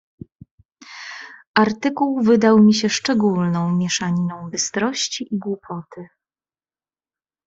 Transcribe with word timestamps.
"Artykuł 1.55 2.23
wydał 2.23 2.63
mi 2.63 2.73
się 2.73 2.89
szczególną 2.89 3.75
mieszaniną 3.75 4.49
bystrości 4.49 5.27
i 5.31 5.37
głupoty." 5.39 6.07